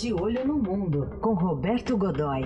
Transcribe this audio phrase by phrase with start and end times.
[0.00, 2.42] De Olho no Mundo, com Roberto Godoy.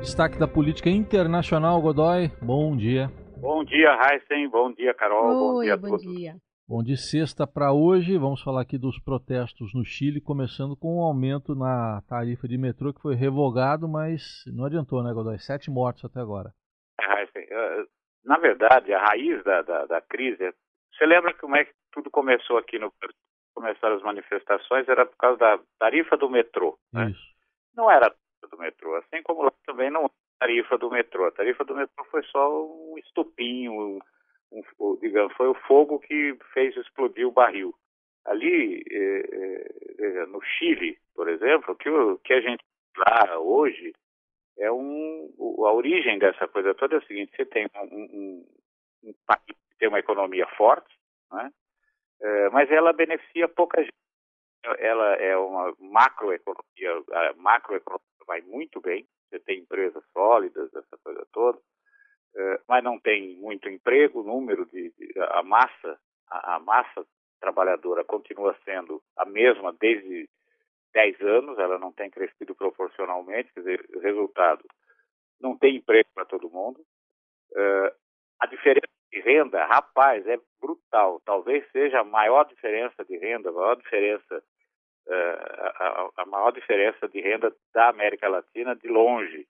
[0.00, 2.32] Destaque da política internacional, Godoy.
[2.42, 3.06] Bom dia.
[3.40, 4.48] Bom dia, Heisen.
[4.48, 5.28] Bom dia, Carol.
[5.28, 6.02] Oi, bom dia bom a todos.
[6.02, 6.34] dia.
[6.68, 10.98] Bom, de sexta para hoje, vamos falar aqui dos protestos no Chile, começando com o
[10.98, 15.38] um aumento na tarifa de metrô que foi revogado, mas não adiantou, né, Godoy?
[15.38, 16.50] Sete mortos até agora.
[17.00, 17.84] Heisen, eh,
[18.24, 20.52] na verdade, a raiz da, da, da crise,
[20.92, 22.90] você lembra como é que tudo começou aqui no
[23.56, 26.78] começaram as manifestações, era por causa da tarifa do metrô.
[26.92, 27.14] Né?
[27.74, 30.90] Não era a tarifa do metrô, assim como lá também não era a tarifa do
[30.90, 31.24] metrô.
[31.24, 36.36] A tarifa do metrô foi só um estupinho, um, um, digamos, foi o fogo que
[36.52, 37.74] fez explodir o barril.
[38.26, 42.62] Ali, eh, eh, no Chile, por exemplo, que o que a gente
[42.98, 43.94] lá hoje
[44.58, 45.32] é um
[45.64, 48.46] a origem dessa coisa toda é o seguinte: você tem um, um,
[49.04, 50.92] um país que tem uma economia forte,
[51.32, 51.50] né?
[52.20, 53.92] É, mas ela beneficia pouca gente.
[54.78, 61.24] Ela é uma macroeconomia, a macroeconomia vai muito bem, você tem empresas sólidas, essa coisa
[61.32, 61.58] toda,
[62.34, 67.06] é, mas não tem muito emprego, o número de, de a massa, a, a, massa
[67.40, 70.28] trabalhadora continua sendo a mesma desde
[70.92, 74.64] 10 anos, ela não tem crescido proporcionalmente, quer dizer, resultado,
[75.40, 76.84] não tem emprego para todo mundo.
[77.54, 77.94] É,
[78.40, 81.20] a diferença de renda, rapaz, é brutal.
[81.24, 84.42] Talvez seja a maior diferença de renda, a maior diferença,
[85.06, 85.12] uh,
[85.78, 89.46] a, a, maior diferença de renda da América Latina de longe.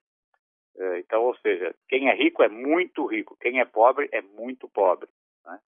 [0.76, 4.68] Uh, então, ou seja, quem é rico é muito rico, quem é pobre é muito
[4.68, 5.08] pobre.
[5.44, 5.58] Né?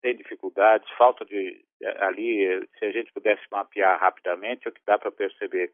[0.00, 1.64] Tem dificuldades, falta de
[1.98, 5.70] ali, se a gente pudesse mapear rapidamente, o que dá para perceber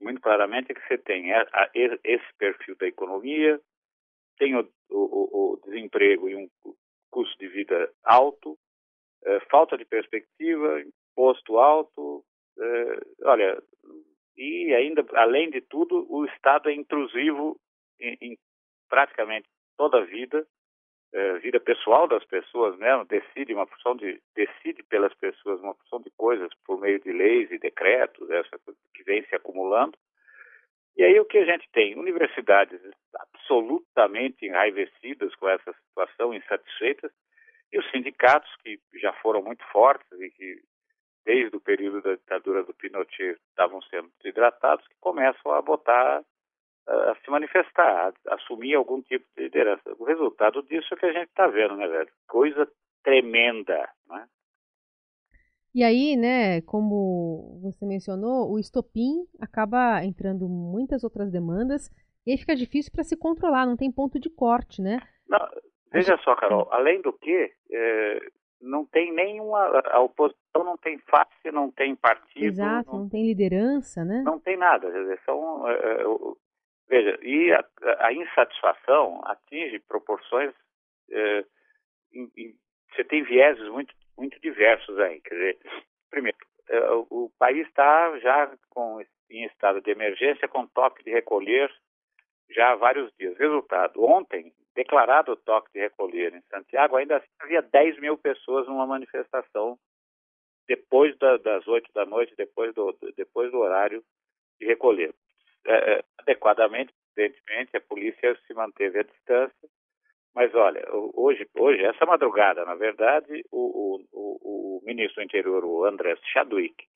[0.00, 1.30] muito claramente é que você tem
[2.04, 3.60] esse perfil da economia,
[4.38, 6.48] tem o, o, o desemprego e um
[7.10, 8.58] custo de vida alto,
[9.24, 12.24] é, falta de perspectiva, imposto alto,
[12.58, 13.62] é, olha,
[14.36, 17.58] e ainda, além de tudo, o Estado é intrusivo
[18.00, 18.38] em, em
[18.88, 20.46] praticamente toda a vida,
[21.12, 26.00] é, vida pessoal das pessoas mesmo, decide uma porção de, decide pelas pessoas uma porção
[26.00, 28.58] de coisas por meio de leis e decretos, essa
[28.94, 29.96] que vem se acumulando,
[30.96, 31.96] e aí o que a gente tem?
[31.96, 32.80] Universidades
[33.48, 37.10] absolutamente enraivecidas com essa situação, insatisfeitas,
[37.72, 40.62] e os sindicatos que já foram muito fortes e que
[41.24, 46.24] desde o período da ditadura do Pinochet estavam sendo desidratados, que começam a botar,
[46.86, 49.82] a se manifestar, a assumir algum tipo de liderança.
[49.98, 52.10] O resultado disso é que a gente está vendo, né, velho?
[52.26, 52.66] Coisa
[53.02, 54.26] tremenda, né?
[55.74, 61.90] E aí, né, como você mencionou, o estopim acaba entrando muitas outras demandas
[62.28, 65.00] e aí fica difícil para se controlar, não tem ponto de corte, né?
[65.26, 65.38] Não,
[65.90, 68.20] veja só, Carol, além do que, é,
[68.60, 69.80] não tem nenhuma.
[69.86, 72.44] A oposição não tem face, não tem partido.
[72.44, 74.20] Exato, não, não tem liderança, né?
[74.26, 74.92] Não tem nada.
[74.92, 76.04] Quer dizer, são, é, é
[76.86, 77.64] veja, e a,
[78.00, 80.52] a, insatisfação atinge proporções.
[81.10, 81.44] É,
[82.12, 82.54] em, em,
[82.94, 85.18] você tem vieses muito muito diversos aí.
[85.22, 85.58] Quer dizer,
[86.10, 86.36] primeiro,
[86.68, 89.00] é, o país está já com,
[89.30, 91.72] em estado de emergência com toque de recolher
[92.50, 93.36] já há vários dias.
[93.36, 98.66] Resultado, ontem, declarado o toque de recolher em Santiago, ainda assim havia 10 mil pessoas
[98.66, 99.78] numa manifestação
[100.66, 104.04] depois da, das 8 da noite, depois do, depois do horário
[104.60, 105.14] de recolher.
[105.66, 109.68] É, é adequadamente, evidentemente, a polícia se manteve à distância,
[110.34, 115.84] mas olha, hoje, hoje essa madrugada, na verdade, o, o, o ministro do interior, o
[115.84, 116.86] André Chadwick,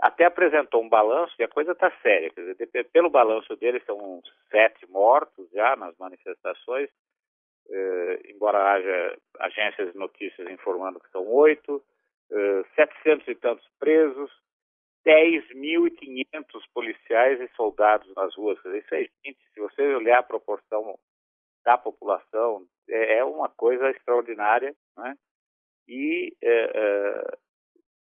[0.00, 2.30] até apresentou um balanço e a coisa está séria.
[2.30, 6.88] Quer dizer, pelo balanço dele, são sete mortos já nas manifestações,
[7.70, 11.82] eh, embora haja agências de notícias informando que são oito,
[12.30, 14.30] eh, 700 e tantos presos,
[15.04, 18.60] 10.500 policiais e soldados nas ruas.
[18.60, 20.98] Quer dizer, isso aí, gente, se você olhar a proporção
[21.64, 25.16] da população é, é uma coisa extraordinária, né?
[25.88, 27.38] E é, é,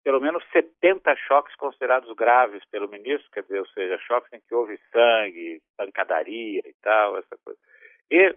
[0.08, 4.54] pelo menos 70 choques considerados graves pelo ministro, quer dizer, ou seja, choques em que
[4.54, 7.60] houve sangue, pancadaria e tal, essa coisa.
[8.10, 8.34] E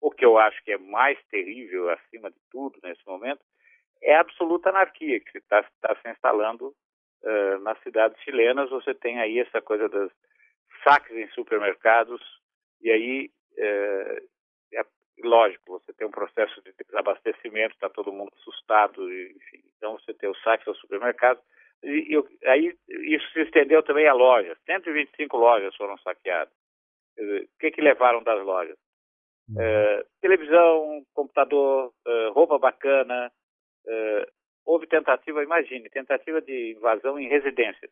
[0.00, 3.38] o que eu acho que é mais terrível, acima de tudo, nesse momento,
[4.02, 6.74] é a absoluta anarquia que está tá se instalando
[7.22, 8.68] uh, nas cidades chilenas.
[8.70, 10.10] Você tem aí essa coisa dos
[10.82, 12.20] saques em supermercados,
[12.80, 13.30] e aí
[15.26, 19.62] lógico, você tem um processo de desabastecimento, está todo mundo assustado, enfim.
[19.76, 21.40] Então você tem o saque ao supermercado.
[21.82, 24.58] E, e, aí isso se estendeu também a lojas.
[24.66, 26.54] 125 lojas foram saqueadas.
[27.16, 28.76] Dizer, o que, que levaram das lojas?
[29.58, 33.30] É, televisão, computador, é, roupa bacana,
[33.86, 34.26] é,
[34.64, 37.90] houve tentativa, imagine, tentativa de invasão em residências,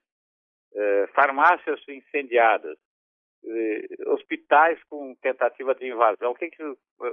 [0.75, 2.90] eh, farmácias incendiadas, eh,
[4.07, 6.33] hospitais com tentativa de invasão.
[6.33, 6.63] O que que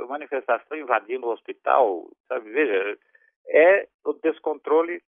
[0.08, 2.50] manifestação invadindo o hospital, sabe?
[2.50, 2.98] Veja,
[3.48, 5.02] é o descontrole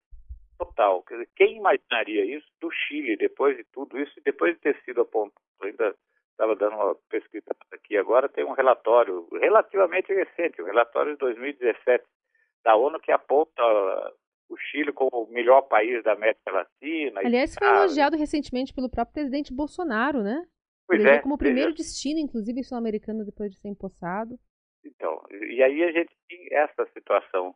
[0.58, 1.02] total.
[1.02, 5.02] Quer dizer, quem imaginaria isso do Chile depois de tudo isso, depois de ter sido
[5.02, 5.94] apontado, ainda
[6.32, 12.04] estava dando uma pesquisa aqui agora, tem um relatório relativamente recente, um relatório de 2017
[12.64, 13.62] da ONU que aponta
[14.48, 17.20] o Chile como o melhor país da América Latina.
[17.20, 20.46] Aliás, foi elogiado recentemente pelo próprio presidente Bolsonaro, né?
[20.88, 21.74] Pois Ele é, como o primeiro é.
[21.74, 24.38] destino, inclusive sul-americano, depois de ser empossado.
[24.84, 25.20] Então,
[25.50, 27.54] e aí a gente tem essa situação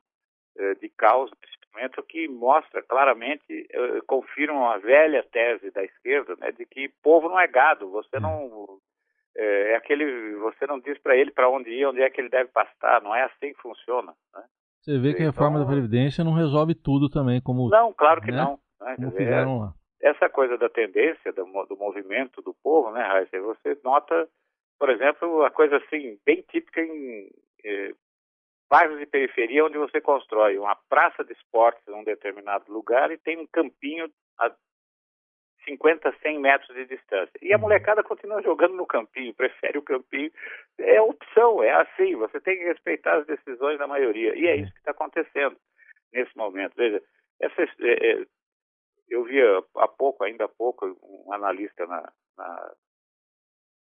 [0.58, 6.37] eh, de caos nesse momento que mostra claramente, eh, confirma a velha tese da esquerda,
[6.37, 8.79] né, de que povo não é gado, você não
[9.35, 12.28] eh, é aquele, você não diz para ele para onde ir, onde é que ele
[12.28, 14.12] deve pastar, não é assim que funciona.
[14.35, 14.43] Né?
[14.82, 18.20] Você vê que a reforma Então- da Previdência não resolve tudo também, como, Não, claro
[18.20, 18.37] que Né?
[18.37, 18.58] não.
[18.81, 19.75] né, como dizer, fizeram lá.
[20.02, 23.40] Essa coisa da tendência do, do movimento do povo, né, Raíssa?
[23.40, 24.28] Você nota,
[24.78, 27.31] por exemplo, a coisa assim, bem típica em
[27.64, 27.94] eh,
[28.69, 33.19] bairros de periferia onde você constrói uma praça de esportes em um determinado lugar e
[33.19, 34.50] tem um campinho a
[35.64, 37.32] 50, 100 metros de distância.
[37.40, 40.31] E a molecada continua jogando no campinho, prefere o campinho.
[40.78, 44.34] É opção, é assim, você tem que respeitar as decisões da maioria.
[44.37, 45.56] E é isso que está acontecendo
[46.12, 46.75] nesse momento.
[46.75, 47.00] Veja,
[47.40, 47.66] essa, é,
[48.10, 48.26] é,
[49.12, 52.75] eu via há pouco, ainda há pouco, um analista na, na,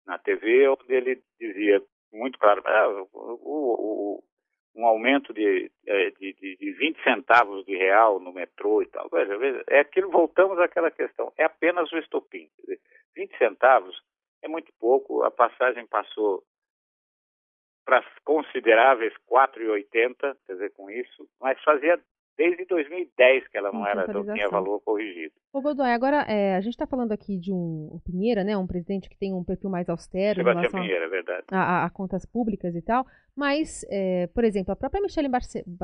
[0.06, 1.82] na TV, onde ele dizia
[2.12, 4.24] muito claro, ah, o, o,
[4.74, 9.08] um aumento de, eh, de, de, de 20 centavos de real no metrô e tal.
[9.10, 12.50] Veja, veja, é aquilo, voltamos àquela questão, é apenas o estopim.
[12.56, 12.80] Quer dizer,
[13.14, 14.02] 20 centavos
[14.42, 16.42] é muito pouco, a passagem passou
[17.84, 22.00] para consideráveis 4,80, quer dizer, com isso, mas fazia
[22.36, 25.32] desde 2010 que ela não era, não tinha valor corrigido.
[25.52, 29.08] Ô Godoy, agora é, a gente está falando aqui de um, Pinheira, né, um presidente
[29.08, 31.44] que tem um perfil mais austero em Sebastião relação a- Pinheiro, é verdade.
[31.50, 33.06] a, a- a contas públicas e tal,
[33.36, 35.28] mas, é, por exemplo, a própria Michelle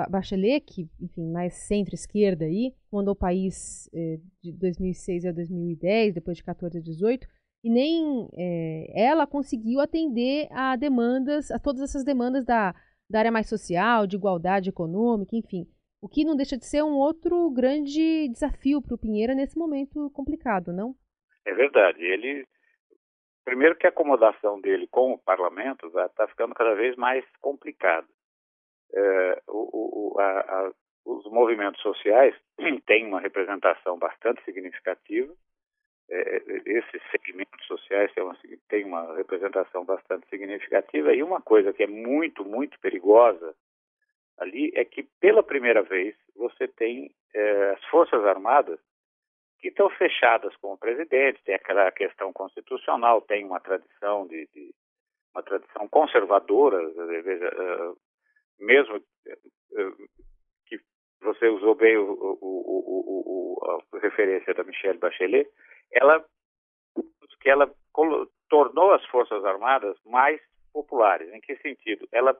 [0.08, 6.36] Bachelet, que, enfim, mais centro-esquerda aí, mandou o país é, de 2006 a 2010, depois
[6.36, 7.26] de 14 a 18,
[7.64, 12.74] e nem é, ela conseguiu atender a demandas, a todas essas demandas da,
[13.10, 15.66] da área mais social, de igualdade econômica, enfim.
[16.00, 20.10] O que não deixa de ser um outro grande desafio para o Pinheira nesse momento
[20.10, 20.94] complicado, não?
[21.44, 22.04] É verdade.
[22.04, 22.46] Ele,
[23.44, 28.06] primeiro que a acomodação dele com o parlamento está ficando cada vez mais complicada.
[28.94, 30.72] É, o, o,
[31.04, 32.34] os movimentos sociais
[32.86, 35.34] têm uma representação bastante significativa.
[36.10, 38.36] É, esses segmentos sociais têm uma,
[38.68, 41.12] têm uma representação bastante significativa.
[41.12, 43.52] E uma coisa que é muito, muito perigosa
[44.38, 48.78] ali é que, pela primeira vez, você tem é, as Forças Armadas
[49.58, 54.72] que estão fechadas com o presidente, tem aquela questão constitucional, tem uma tradição de, de
[55.34, 56.78] uma tradição conservadora,
[57.22, 57.96] veja, uh,
[58.60, 60.08] mesmo uh,
[60.66, 60.80] que
[61.20, 65.50] você usou bem o, o, o, a referência da Michelle Bachelet,
[65.92, 66.24] ela
[67.40, 67.72] que ela
[68.48, 70.40] tornou as forças armadas mais
[70.72, 71.32] populares.
[71.32, 72.08] Em que sentido?
[72.12, 72.36] Ela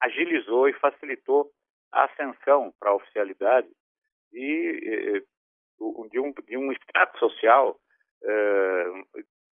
[0.00, 1.50] agilizou e facilitou
[1.92, 3.68] a ascensão para a oficialidade
[4.32, 5.24] de,
[6.10, 7.78] de, um, de um extrato social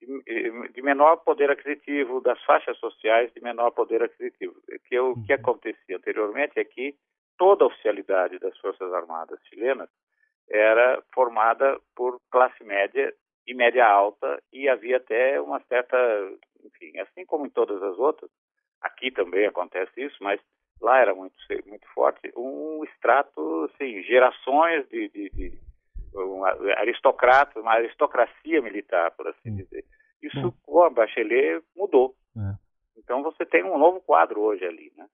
[0.01, 4.55] de, de, menor poder aquisitivo, das faixas sociais de menor poder aquisitivo.
[4.89, 6.95] Que o que acontecia anteriormente é que
[7.39, 9.89] toda a oficialidade das Forças Armadas chilenas
[10.49, 13.13] era formada por classe média
[13.47, 15.97] e média alta e havia até uma certa,
[16.65, 18.31] enfim, assim como em todas as outras,
[18.87, 20.41] aqui também acontece isso, mas
[20.81, 21.35] lá era muito
[21.67, 25.59] muito forte, um extrato, assim, gerações de, de, de
[26.15, 29.85] um aristocratas, uma aristocracia militar, por assim dizer.
[30.23, 32.15] Isso com a Bachelet mudou.
[32.37, 32.55] É.
[32.97, 35.07] Então você tem um novo quadro hoje ali, né?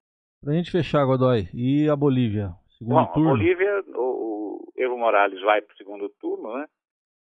[0.43, 2.51] Pra gente fechar, Godoy, e a Bolívia?
[2.79, 3.31] Segundo Bom, turno?
[3.31, 6.67] a Bolívia, o, o Evo Morales vai para o segundo turno, né?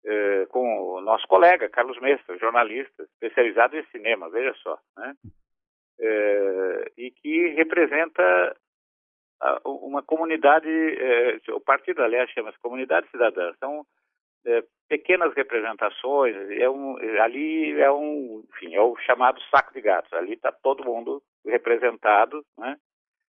[0.04, 5.14] É, com o nosso colega, Carlos Mestre, jornalista, especializado em cinema, veja só, né?
[6.04, 8.56] É, e que representa
[9.64, 13.84] uma comunidade, é, o partido, aliás, chama-se Comunidade Cidadã, são
[14.44, 20.12] é, pequenas representações, é um, ali é um, enfim, é o chamado saco de gatos,
[20.12, 22.76] ali está todo mundo representado, né?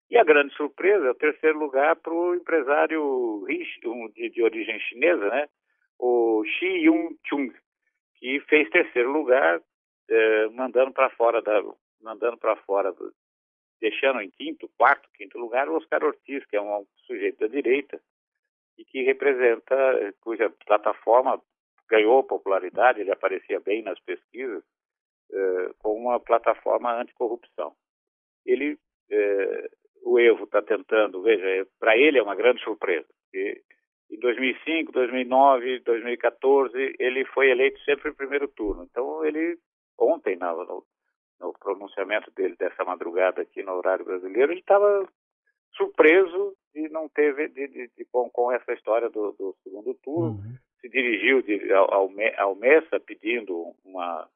[0.10, 3.46] E a grande surpresa é o terceiro lugar para o empresário
[4.13, 5.48] de, de origem chinesa, né?
[5.98, 7.54] O Xi Yun-chung,
[8.16, 9.62] que fez terceiro lugar,
[10.10, 11.62] eh, mandando para fora da,
[12.01, 12.93] mandando para fora,
[13.79, 18.01] deixando em quinto, quarto, quinto lugar o Oscar Ortiz, que é um sujeito da direita,
[18.77, 19.75] e que representa,
[20.22, 21.41] cuja plataforma
[21.89, 24.63] ganhou popularidade, ele aparecia bem nas pesquisas,
[25.31, 27.75] eh, com uma plataforma anticorrupção.
[28.46, 28.77] Ele,
[29.10, 29.70] eh,
[30.03, 33.08] o Evo está tentando, veja, para ele é uma grande surpresa.
[34.10, 38.84] em 2005, 2009, 2014, ele foi eleito sempre em primeiro turno.
[38.84, 39.58] Então, ele,
[39.98, 40.86] ontem, no,
[41.41, 45.07] no pronunciamento dele dessa madrugada aqui no horário brasileiro, ele estava
[45.74, 50.31] surpreso de não ter, de, de, de, com, com, essa história do, do segundo turno.
[50.31, 50.55] Uhum.
[50.79, 54.27] Se dirigiu de, ao, ao Messa pedindo uma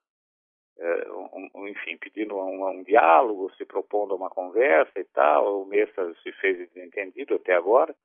[0.78, 1.12] é,
[1.56, 5.62] um, enfim, pedindo um, um, diálogo, se propondo uma conversa e tal.
[5.62, 7.96] O Messa se fez desentendido até agora.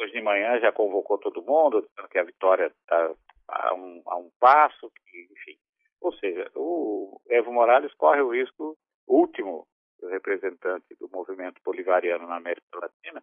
[0.00, 3.14] Hoje de manhã já convocou todo mundo, dizendo que a vitória está
[3.48, 5.56] a um, a um passo, que, enfim.
[6.02, 9.66] Ou seja, o Evo Morales corre o risco, último
[10.10, 13.22] representante do movimento bolivariano na América Latina,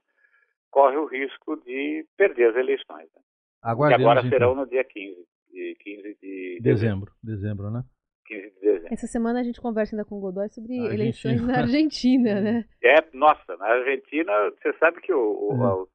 [0.71, 3.09] corre o risco de perder as eleições.
[3.15, 3.21] Né?
[3.61, 4.63] Aguardemos, que agora serão então.
[4.63, 7.11] no dia 15, de 15 de dezembro.
[7.21, 7.83] Dezembro, né?
[8.25, 8.93] 15 de dezembro.
[8.93, 12.65] Essa semana a gente conversa ainda com o Godoy sobre eleições na Argentina, né?
[12.81, 15.87] É, nossa, na Argentina, você sabe que o, o, é.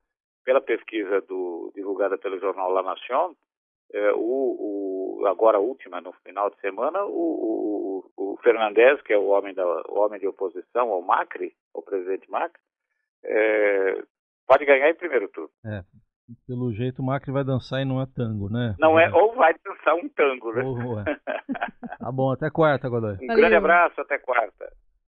[0.45, 3.35] pela pesquisa do, divulgada pelo jornal La Nación,
[3.95, 9.13] é, o, o, agora a última, no final de semana, o, o, o Fernandes, que
[9.13, 12.61] é o homem, da, o homem de oposição ao Macri, ao presidente Macri,
[13.25, 14.03] é,
[14.49, 15.51] pode ganhar em primeiro turno.
[15.65, 15.83] É,
[16.45, 18.75] pelo jeito o Macri vai dançar e não é tango, né?
[18.81, 20.65] Não é, ou vai dançar um tango, né?
[20.65, 21.05] Ou, é.
[21.99, 23.15] tá bom, até quarta, Godoy.
[23.15, 23.37] Um Valeu.
[23.37, 24.73] grande abraço, até quarta.